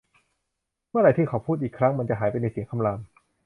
[0.89, 2.99] เมื่อไหร่ที่เขาพูดอีกครั้ง มันจะหายไปในเสียงคำราม